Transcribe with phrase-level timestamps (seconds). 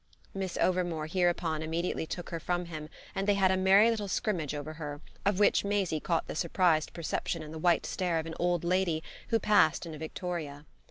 [0.33, 4.55] Miss Overmore hereupon immediately took her from him, and they had a merry little scrimmage
[4.55, 8.33] over her of which Maisie caught the surprised perception in the white stare of an
[8.39, 10.65] old lady who passed in a victoria.